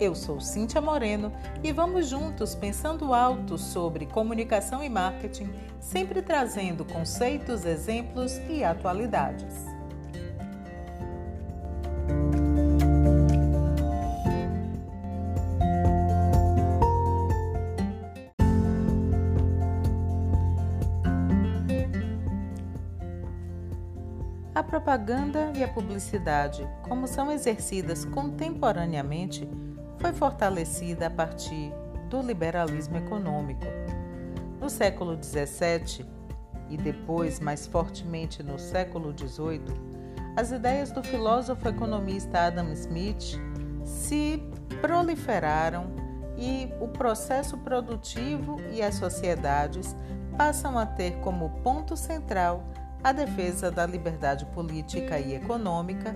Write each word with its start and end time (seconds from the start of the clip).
Eu 0.00 0.14
sou 0.14 0.40
Cíntia 0.40 0.80
Moreno 0.80 1.32
e 1.60 1.72
vamos 1.72 2.08
juntos 2.08 2.54
pensando 2.54 3.12
alto 3.12 3.58
sobre 3.58 4.06
comunicação 4.06 4.82
e 4.84 4.88
marketing, 4.88 5.50
sempre 5.80 6.22
trazendo 6.22 6.84
conceitos, 6.84 7.64
exemplos 7.64 8.38
e 8.48 8.62
atualidades. 8.62 9.66
A 24.54 24.62
propaganda 24.62 25.52
e 25.56 25.64
a 25.64 25.68
publicidade, 25.68 26.68
como 26.82 27.08
são 27.08 27.32
exercidas 27.32 28.04
contemporaneamente, 28.04 29.48
foi 29.98 30.12
fortalecida 30.12 31.06
a 31.06 31.10
partir 31.10 31.72
do 32.08 32.22
liberalismo 32.22 32.96
econômico. 32.96 33.66
No 34.60 34.70
século 34.70 35.18
XVII 35.22 36.06
e 36.70 36.76
depois, 36.76 37.40
mais 37.40 37.66
fortemente, 37.66 38.42
no 38.42 38.58
século 38.58 39.14
XVIII, 39.16 39.88
as 40.36 40.52
ideias 40.52 40.92
do 40.92 41.02
filósofo 41.02 41.68
economista 41.68 42.46
Adam 42.46 42.72
Smith 42.72 43.40
se 43.84 44.42
proliferaram 44.80 45.90
e 46.36 46.72
o 46.80 46.86
processo 46.86 47.58
produtivo 47.58 48.60
e 48.72 48.80
as 48.80 48.94
sociedades 48.94 49.96
passam 50.36 50.78
a 50.78 50.86
ter 50.86 51.16
como 51.18 51.50
ponto 51.62 51.96
central 51.96 52.62
a 53.02 53.10
defesa 53.10 53.70
da 53.70 53.84
liberdade 53.84 54.44
política 54.46 55.18
e 55.18 55.34
econômica, 55.34 56.14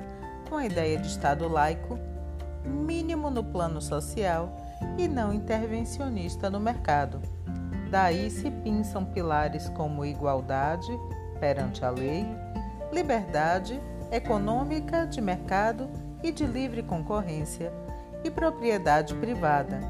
com 0.48 0.56
a 0.56 0.66
ideia 0.66 0.98
de 0.98 1.08
Estado 1.08 1.48
laico 1.48 1.98
mínimo 2.64 3.30
no 3.30 3.42
plano 3.42 3.80
social 3.80 4.56
e 4.98 5.08
não 5.08 5.32
intervencionista 5.32 6.50
no 6.50 6.60
mercado. 6.60 7.20
Daí 7.90 8.30
se 8.30 8.50
pinçam 8.50 9.04
pilares 9.04 9.68
como 9.70 10.04
igualdade 10.04 10.90
perante 11.38 11.84
a 11.84 11.90
lei, 11.90 12.26
liberdade 12.92 13.80
econômica 14.10 15.06
de 15.06 15.20
mercado 15.20 15.88
e 16.22 16.30
de 16.30 16.46
livre 16.46 16.82
concorrência 16.82 17.72
e 18.24 18.30
propriedade 18.30 19.14
privada. 19.14 19.80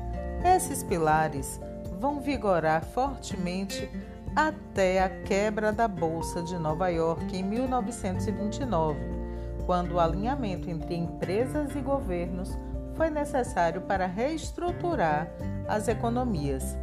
Esses 0.45 0.83
pilares 0.83 1.61
vão 2.01 2.21
vigorar 2.21 2.85
fortemente 2.85 3.89
até 4.35 5.03
a 5.03 5.09
quebra 5.09 5.73
da 5.73 5.87
Bolsa 5.87 6.43
de 6.43 6.57
Nova 6.59 6.89
York 6.89 7.37
em 7.37 7.43
1929 7.43 9.22
quando 9.67 9.93
o 9.93 10.01
alinhamento 10.01 10.69
entre 10.69 10.95
empresas 10.95 11.75
e 11.75 11.81
governos 11.81 12.57
foi 12.95 13.11
necessário 13.11 13.83
para 13.83 14.07
reestruturar 14.07 15.29
as 15.69 15.89
economias. 15.89 16.77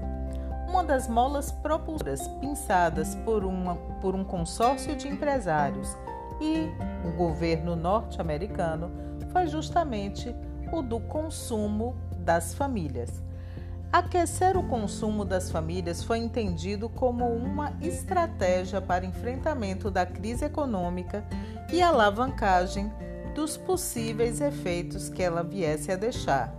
Uma 0.67 0.83
das 0.83 1.07
molas 1.07 1.51
propulsoras 1.51 2.27
pinçadas 2.39 3.15
por, 3.15 3.43
uma, 3.43 3.75
por 4.01 4.15
um 4.15 4.23
consórcio 4.23 4.95
de 4.95 5.07
empresários 5.07 5.97
e 6.39 6.69
o 7.07 7.11
governo 7.17 7.75
norte-americano 7.75 8.91
foi 9.31 9.47
justamente 9.47 10.35
o 10.71 10.81
do 10.81 10.99
consumo 10.99 11.95
das 12.17 12.53
famílias. 12.53 13.21
Aquecer 13.91 14.55
o 14.55 14.61
consumo 14.61 15.25
das 15.25 15.49
famílias 15.49 16.03
foi 16.03 16.19
entendido 16.19 16.87
como 16.87 17.25
uma 17.25 17.73
estratégia 17.81 18.79
para 18.79 19.03
enfrentamento 19.03 19.89
da 19.89 20.05
crise 20.05 20.45
econômica 20.45 21.25
e 21.73 21.81
alavancagem 21.81 22.91
dos 23.33 23.57
possíveis 23.57 24.41
efeitos 24.41 25.09
que 25.09 25.23
ela 25.23 25.43
viesse 25.43 25.91
a 25.91 25.95
deixar. 25.95 26.53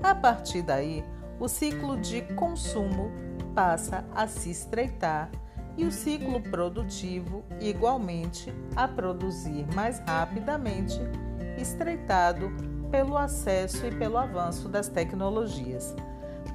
A 0.00 0.14
partir 0.14 0.62
daí, 0.62 1.04
o 1.40 1.48
ciclo 1.48 1.96
de 2.00 2.22
consumo 2.36 3.10
passa 3.56 4.04
a 4.14 4.28
se 4.28 4.48
estreitar 4.50 5.30
e 5.76 5.84
o 5.84 5.90
ciclo 5.90 6.40
produtivo, 6.40 7.44
igualmente, 7.60 8.54
a 8.76 8.86
produzir 8.86 9.66
mais 9.74 9.98
rapidamente, 9.98 11.00
estreitado 11.60 12.52
pelo 12.88 13.18
acesso 13.18 13.84
e 13.84 13.90
pelo 13.90 14.16
avanço 14.16 14.68
das 14.68 14.88
tecnologias. 14.88 15.96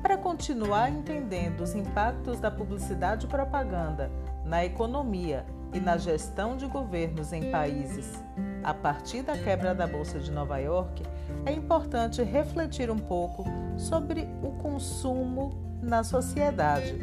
Para 0.04 0.18
continuar 0.18 0.90
entendendo 0.90 1.62
os 1.62 1.74
impactos 1.74 2.38
da 2.38 2.52
publicidade 2.52 3.26
e 3.26 3.30
propaganda 3.30 4.12
na 4.44 4.66
economia 4.66 5.46
e 5.74 5.80
na 5.80 5.96
gestão 5.96 6.58
de 6.58 6.68
governos 6.68 7.32
em 7.32 7.50
países 7.50 8.22
a 8.62 8.74
partir 8.74 9.22
da 9.22 9.38
quebra 9.38 9.74
da 9.74 9.88
Bolsa 9.88 10.20
de 10.20 10.30
Nova 10.30 10.58
York, 10.58 11.04
é 11.46 11.54
importante 11.54 12.22
refletir 12.22 12.92
um 12.92 13.00
pouco 13.00 13.46
sobre 13.78 14.28
o 14.44 14.52
consumo 14.62 15.58
na 15.82 16.04
sociedade. 16.04 16.98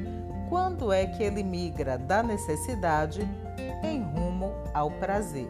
Quando 0.51 0.93
é 0.93 1.07
que 1.07 1.23
ele 1.23 1.43
migra 1.43 1.97
da 1.97 2.23
necessidade 2.23 3.27
em 3.83 4.03
rumo 4.03 4.53
ao 4.75 4.91
prazer? 4.91 5.49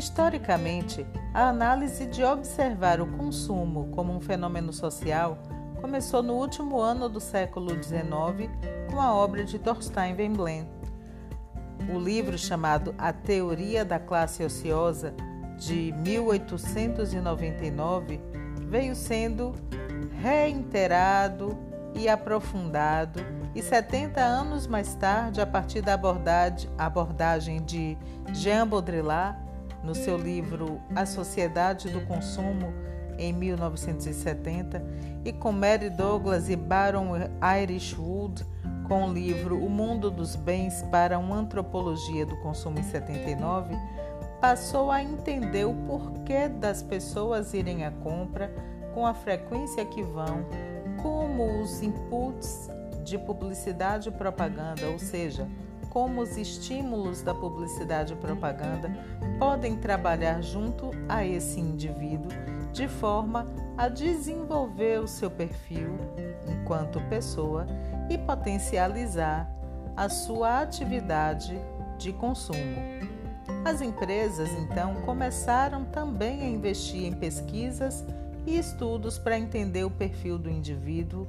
Historicamente, 0.00 1.06
a 1.34 1.50
análise 1.50 2.06
de 2.06 2.24
observar 2.24 3.02
o 3.02 3.06
consumo 3.06 3.90
como 3.90 4.16
um 4.16 4.20
fenômeno 4.20 4.72
social 4.72 5.36
começou 5.78 6.22
no 6.22 6.36
último 6.36 6.80
ano 6.80 7.06
do 7.06 7.20
século 7.20 7.72
XIX 7.72 8.50
com 8.90 8.98
a 8.98 9.14
obra 9.14 9.44
de 9.44 9.58
Thorstein 9.58 10.14
Veblen. 10.14 10.66
O 11.94 11.98
livro 11.98 12.38
chamado 12.38 12.94
A 12.96 13.12
Teoria 13.12 13.84
da 13.84 13.98
Classe 13.98 14.42
Ociosa, 14.42 15.12
de 15.58 15.92
1899, 15.98 18.22
veio 18.68 18.96
sendo 18.96 19.52
reiterado 20.18 21.58
e 21.94 22.08
aprofundado, 22.08 23.20
e 23.54 23.62
70 23.62 24.18
anos 24.18 24.66
mais 24.66 24.94
tarde, 24.94 25.42
a 25.42 25.46
partir 25.46 25.82
da 25.82 26.00
abordagem 26.78 27.62
de 27.62 27.98
Jean 28.32 28.66
Baudrillard, 28.66 29.49
no 29.82 29.94
seu 29.94 30.16
livro 30.16 30.80
A 30.94 31.06
Sociedade 31.06 31.88
do 31.90 32.00
Consumo, 32.02 32.72
em 33.18 33.32
1970, 33.32 34.82
e 35.24 35.32
com 35.32 35.52
Mary 35.52 35.90
Douglas 35.90 36.48
e 36.48 36.56
Baron 36.56 37.12
Irishwood, 37.62 38.44
com 38.88 39.08
o 39.08 39.12
livro 39.12 39.56
O 39.56 39.68
Mundo 39.68 40.10
dos 40.10 40.34
Bens 40.34 40.82
para 40.90 41.18
uma 41.18 41.36
Antropologia 41.36 42.24
do 42.26 42.36
Consumo, 42.38 42.78
em 42.78 42.82
79, 42.82 43.74
passou 44.40 44.90
a 44.90 45.02
entender 45.02 45.66
o 45.66 45.74
porquê 45.86 46.48
das 46.48 46.82
pessoas 46.82 47.52
irem 47.52 47.84
à 47.84 47.90
compra, 47.90 48.52
com 48.94 49.06
a 49.06 49.14
frequência 49.14 49.84
que 49.84 50.02
vão, 50.02 50.44
como 51.02 51.62
os 51.62 51.82
inputs 51.82 52.68
de 53.04 53.18
publicidade 53.18 54.08
e 54.08 54.12
propaganda, 54.12 54.88
ou 54.88 54.98
seja, 54.98 55.46
como 55.90 56.22
os 56.22 56.36
estímulos 56.36 57.20
da 57.20 57.34
publicidade 57.34 58.14
e 58.14 58.16
propaganda 58.16 58.90
podem 59.38 59.76
trabalhar 59.76 60.40
junto 60.40 60.92
a 61.08 61.26
esse 61.26 61.60
indivíduo 61.60 62.30
de 62.72 62.86
forma 62.86 63.46
a 63.76 63.88
desenvolver 63.88 65.00
o 65.00 65.08
seu 65.08 65.30
perfil 65.30 65.96
enquanto 66.48 67.00
pessoa 67.08 67.66
e 68.08 68.16
potencializar 68.16 69.50
a 69.96 70.08
sua 70.08 70.62
atividade 70.62 71.58
de 71.98 72.12
consumo. 72.12 72.76
As 73.64 73.80
empresas 73.80 74.48
então 74.52 74.94
começaram 75.02 75.84
também 75.84 76.42
a 76.42 76.48
investir 76.48 77.04
em 77.04 77.12
pesquisas 77.12 78.04
e 78.46 78.56
estudos 78.56 79.18
para 79.18 79.38
entender 79.38 79.84
o 79.84 79.90
perfil 79.90 80.38
do 80.38 80.48
indivíduo 80.48 81.26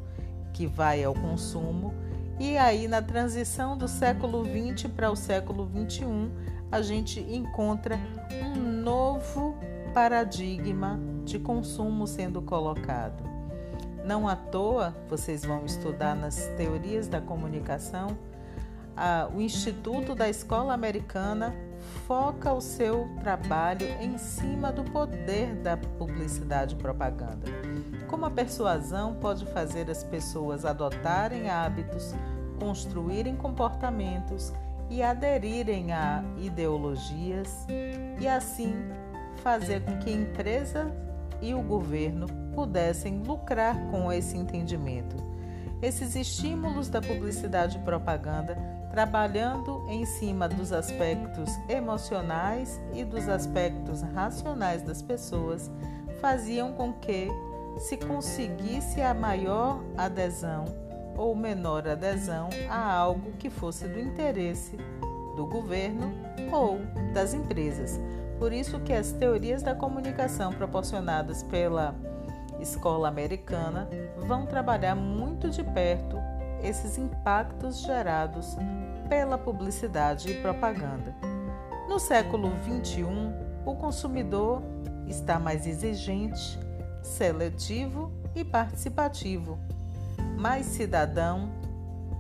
que 0.54 0.68
vai 0.68 1.04
ao 1.04 1.14
consumo 1.14 1.94
e 2.40 2.58
aí, 2.58 2.88
na 2.88 3.02
transição 3.02 3.78
do 3.78 3.88
século 3.88 4.44
XX 4.44 4.90
para 4.92 5.12
o 5.12 5.16
século 5.16 5.70
XXI, 5.70 6.32
a 6.72 6.82
gente 6.82 7.20
encontra 7.20 8.00
um 8.44 8.60
novo 8.60 9.56
paradigma 9.94 11.00
de 11.24 11.38
consumo 11.38 12.08
sendo 12.08 12.42
colocado. 12.42 13.24
Não 14.04 14.28
à 14.28 14.36
toa, 14.36 14.96
vocês 15.08 15.46
vão 15.46 15.66
estudar 15.66 16.16
nas 16.16 16.48
teorias 16.58 17.08
da 17.08 17.22
comunicação, 17.22 18.18
o 19.34 19.42
Instituto 19.42 20.14
da 20.14 20.30
Escola 20.30 20.74
Americana 20.74 21.56
foca 22.08 22.54
o 22.54 22.62
seu 22.62 23.10
trabalho 23.22 23.88
em 24.00 24.18
cima 24.18 24.72
do 24.72 24.84
poder 24.84 25.56
da 25.56 25.78
publicidade 25.78 26.76
e 26.76 26.78
propaganda. 26.78 27.48
Como 28.12 28.26
a 28.26 28.30
persuasão 28.30 29.16
pode 29.16 29.46
fazer 29.46 29.90
as 29.90 30.04
pessoas 30.04 30.66
adotarem 30.66 31.50
hábitos, 31.50 32.14
construírem 32.60 33.38
comportamentos 33.38 34.52
e 34.90 35.02
aderirem 35.02 35.94
a 35.94 36.22
ideologias 36.38 37.66
e 38.20 38.28
assim 38.28 38.76
fazer 39.42 39.86
com 39.86 39.98
que 40.00 40.10
a 40.10 40.14
empresa 40.14 40.92
e 41.42 41.54
o 41.54 41.62
governo 41.62 42.28
pudessem 42.54 43.24
lucrar 43.24 43.78
com 43.90 44.12
esse 44.12 44.38
entendimento. 44.38 45.16
Esses 45.82 46.14
estímulos 46.14 46.90
da 46.90 47.02
publicidade 47.02 47.78
e 47.78 47.82
propaganda, 47.82 48.58
trabalhando 48.92 49.86
em 49.90 50.06
cima 50.06 50.50
dos 50.50 50.74
aspectos 50.74 51.50
emocionais 51.70 52.80
e 52.94 53.06
dos 53.06 53.30
aspectos 53.30 54.02
racionais 54.02 54.82
das 54.84 55.02
pessoas, 55.02 55.72
faziam 56.20 56.74
com 56.74 56.92
que 56.94 57.30
se 57.78 57.98
conseguisse 57.98 59.02
a 59.02 59.14
maior 59.14 59.82
adesão 59.98 60.66
ou 61.18 61.36
menor 61.36 61.88
adesão 61.88 62.50
a 62.70 62.94
algo 62.94 63.32
que 63.34 63.50
fosse 63.50 63.88
do 63.88 64.00
interesse 64.00 64.78
do 65.36 65.46
governo 65.46 66.14
ou 66.52 66.80
das 67.14 67.34
empresas. 67.34 68.00
Por 68.38 68.52
isso 68.52 68.80
que 68.80 68.94
as 68.94 69.12
teorias 69.12 69.62
da 69.62 69.76
comunicação 69.76 70.52
proporcionadas 70.52 71.44
pela 71.44 71.96
escola 72.60 73.08
americana 73.08 73.88
vão 74.18 74.46
trabalhar 74.46 74.96
muito 74.96 75.50
de 75.50 75.64
perto 75.64 76.18
esses 76.64 76.98
impactos 76.98 77.82
gerados 77.82 78.56
pela 79.10 79.38
publicidade 79.38 80.32
e 80.32 80.42
propaganda. 80.42 81.16
No 81.88 82.00
século 82.00 82.52
XXI, 82.64 83.06
o 83.66 83.76
consumidor 83.76 84.62
está 85.08 85.40
mais 85.40 85.68
exigente, 85.68 86.58
seletivo 87.02 88.12
e 88.36 88.44
participativo, 88.44 89.60
mais 90.38 90.66
cidadão, 90.66 91.50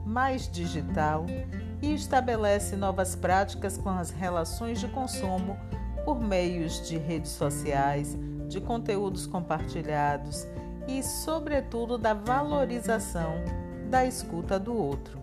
mais 0.06 0.50
digital 0.50 1.26
e 1.82 1.94
estabelece 1.94 2.76
novas 2.76 3.16
práticas 3.16 3.78
com 3.78 3.90
as 3.90 4.12
relações 4.12 4.80
de 4.80 4.88
consumo 4.88 5.58
por 6.04 6.20
meios 6.20 6.88
de 6.88 6.98
redes 6.98 7.32
sociais, 7.32 8.18
de 8.48 8.60
conteúdos 8.60 9.26
compartilhados 9.26 10.46
e, 10.88 11.02
sobretudo, 11.04 11.98
da 11.98 12.14
valorização 12.14 13.36
da 13.90 14.06
escuta 14.06 14.60
do 14.60 14.76
outro. 14.76 15.20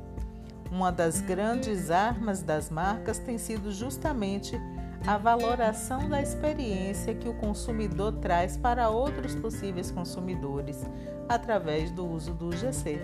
Uma 0.71 0.93
das 0.93 1.21
grandes 1.21 1.91
armas 1.91 2.43
das 2.43 2.71
marcas 2.71 3.19
tem 3.19 3.39
sido 3.39 3.73
justamente 3.73 4.61
a 5.07 5.17
valoração 5.17 6.09
da 6.09 6.21
experiência 6.21 7.15
que 7.15 7.29
o 7.29 7.35
consumidor 7.35 8.13
traz 8.15 8.57
para 8.57 8.89
outros 8.89 9.35
possíveis 9.35 9.91
consumidores 9.91 10.85
através 11.29 11.91
do 11.91 12.07
uso 12.07 12.35
do 12.35 12.55
GC. 12.55 13.01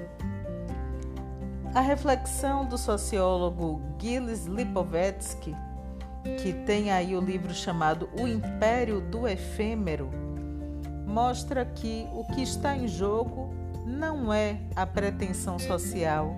A 1.75 1.81
reflexão 1.81 2.64
do 2.64 2.79
sociólogo 2.79 3.81
Gilles 3.99 4.46
Lipovetsky 4.46 5.55
que 6.43 6.52
tem 6.52 6.91
aí 6.91 7.14
o 7.14 7.20
livro 7.20 7.52
chamado 7.52 8.08
O 8.19 8.26
Império 8.26 9.00
do 9.00 9.29
Efêmero, 9.29 10.11
mostra 11.06 11.64
que 11.64 12.08
o 12.12 12.25
que 12.25 12.43
está 12.43 12.76
em 12.76 12.88
jogo 12.88 13.55
não 13.87 14.32
é 14.32 14.58
a 14.75 14.87
pretensão 14.87 15.58
social 15.58 16.35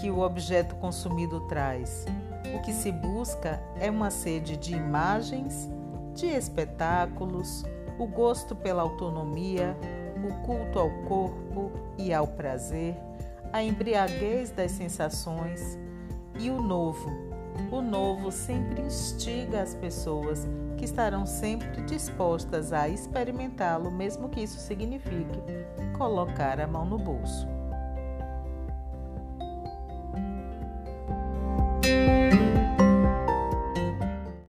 que 0.00 0.10
o 0.10 0.20
objeto 0.20 0.74
consumido 0.76 1.40
traz. 1.48 2.04
O 2.52 2.60
que 2.60 2.72
se 2.72 2.90
busca 2.90 3.62
é 3.80 3.90
uma 3.90 4.10
sede 4.10 4.56
de 4.56 4.74
imagens, 4.74 5.70
de 6.14 6.26
espetáculos, 6.26 7.64
o 7.98 8.06
gosto 8.06 8.54
pela 8.54 8.82
autonomia, 8.82 9.76
o 10.16 10.44
culto 10.44 10.78
ao 10.78 10.90
corpo 11.04 11.70
e 11.96 12.12
ao 12.12 12.26
prazer, 12.26 12.96
a 13.52 13.62
embriaguez 13.62 14.50
das 14.50 14.72
sensações 14.72 15.78
e 16.38 16.50
o 16.50 16.60
novo, 16.60 17.10
o 17.70 17.80
novo 17.80 18.32
sempre 18.32 18.82
instiga 18.82 19.62
as 19.62 19.74
pessoas 19.74 20.46
que 20.76 20.84
estarão 20.84 21.24
sempre 21.24 21.82
dispostas 21.82 22.72
a 22.72 22.88
experimentá-lo, 22.88 23.90
mesmo 23.90 24.28
que 24.28 24.42
isso 24.42 24.58
signifique 24.58 25.40
colocar 25.96 26.60
a 26.60 26.66
mão 26.66 26.84
no 26.84 26.98
bolso. 26.98 27.53